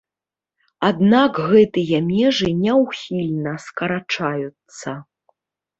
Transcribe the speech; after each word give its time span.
Аднак 0.87 1.31
гэтыя 1.51 1.97
межы 2.09 2.49
няўхільна 2.63 3.53
скарачаюцца. 3.69 5.01